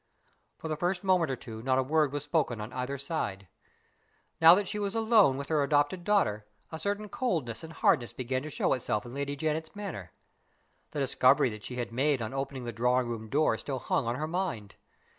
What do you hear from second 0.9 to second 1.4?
moment or